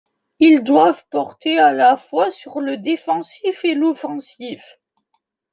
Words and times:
Ils 0.39 0.63
doivent 0.63 1.05
porter 1.11 1.59
à 1.59 1.73
la 1.73 1.95
fois 1.95 2.31
sur 2.31 2.59
le 2.59 2.75
défensif 2.77 3.63
et 3.63 3.75
l’offensif. 3.75 4.79